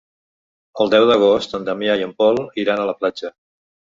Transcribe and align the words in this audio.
El 0.85 0.89
deu 0.93 1.05
d'agost 1.09 1.53
en 1.59 1.67
Damià 1.67 1.99
i 2.01 2.05
en 2.07 2.15
Pol 2.21 2.41
iran 2.65 2.81
a 2.81 2.87
la 2.93 2.99
platja. 3.03 3.33